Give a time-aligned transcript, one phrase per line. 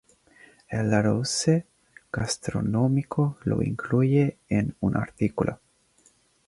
[0.67, 1.65] El Larousse
[2.11, 5.59] Gastronómico lo incluye en un artículo.